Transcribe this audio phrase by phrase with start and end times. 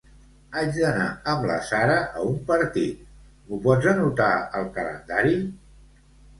[0.53, 3.05] Haig d'anar amb la Sara a un partit;
[3.51, 5.39] m'ho pots anotar al calendari?